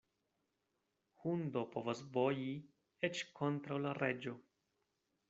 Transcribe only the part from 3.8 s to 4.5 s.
la reĝo.